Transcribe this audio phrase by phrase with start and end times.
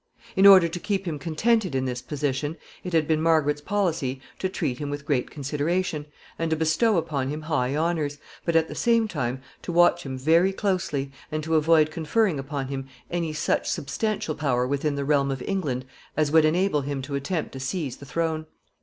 [0.35, 4.49] In order to keep him contented in this position, it had been Margaret's policy to
[4.49, 6.07] treat him with great consideration,
[6.39, 10.17] and to bestow upon him high honors, but, at the same time, to watch him
[10.17, 15.29] very closely, and to avoid conferring upon him any such substantial power within the realm
[15.29, 15.85] of England
[16.17, 18.47] as would enable him to attempt to seize the throne.